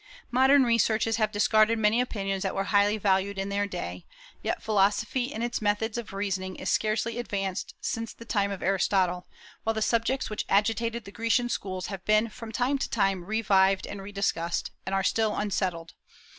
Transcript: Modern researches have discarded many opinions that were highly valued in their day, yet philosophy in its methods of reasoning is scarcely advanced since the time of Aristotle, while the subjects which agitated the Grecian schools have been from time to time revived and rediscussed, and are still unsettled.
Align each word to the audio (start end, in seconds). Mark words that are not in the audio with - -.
Modern 0.31 0.63
researches 0.63 1.17
have 1.17 1.31
discarded 1.31 1.77
many 1.77 2.01
opinions 2.01 2.41
that 2.41 2.55
were 2.55 2.63
highly 2.73 2.97
valued 2.97 3.37
in 3.37 3.49
their 3.49 3.67
day, 3.67 4.07
yet 4.41 4.63
philosophy 4.63 5.25
in 5.25 5.43
its 5.43 5.61
methods 5.61 5.95
of 5.95 6.11
reasoning 6.11 6.55
is 6.55 6.71
scarcely 6.71 7.19
advanced 7.19 7.75
since 7.81 8.11
the 8.11 8.25
time 8.25 8.49
of 8.49 8.63
Aristotle, 8.63 9.27
while 9.63 9.75
the 9.75 9.81
subjects 9.83 10.27
which 10.27 10.43
agitated 10.49 11.05
the 11.05 11.11
Grecian 11.11 11.49
schools 11.49 11.85
have 11.85 12.03
been 12.03 12.29
from 12.29 12.51
time 12.51 12.79
to 12.79 12.89
time 12.89 13.23
revived 13.25 13.85
and 13.85 14.01
rediscussed, 14.01 14.71
and 14.87 14.95
are 14.95 15.03
still 15.03 15.35
unsettled. 15.35 15.93